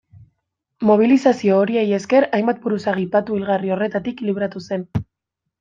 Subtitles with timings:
[0.89, 4.91] Mobilizazio horiei esker hainbat buruzagi patu hilgarri horretatik libratu zen.